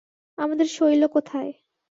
আমাদের 0.37 0.67
শৈল 0.67 1.01
কোথায়? 1.07 1.51